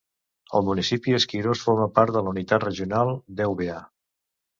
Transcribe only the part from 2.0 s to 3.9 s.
de la unitat regional d'Eubea.